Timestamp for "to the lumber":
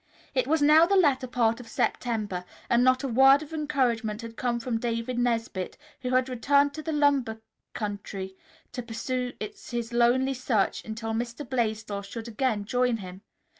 6.73-7.39